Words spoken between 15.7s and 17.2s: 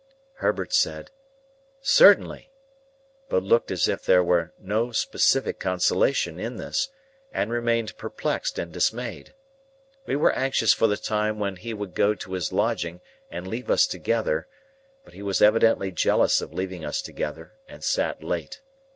jealous of leaving us